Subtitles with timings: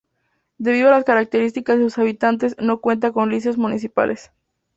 [0.57, 4.31] Debido a las características de sus habitantes, no cuenta con liceos municipales.